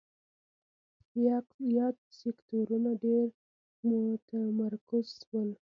یاد 1.75 1.97
سکتورونه 2.19 2.91
ډېر 3.03 3.27
متمرکز 3.89 5.07
شول. 5.19 5.49